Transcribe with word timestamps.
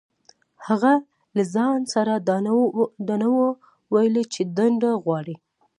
هغه 0.67 0.93
له 1.35 1.43
ځان 1.55 1.79
سره 1.93 2.13
دا 3.09 3.15
نه 3.21 3.27
وو 3.35 3.47
ويلي 3.93 4.23
چې 4.33 4.41
دنده 4.57 4.91
غواړي. 5.03 5.35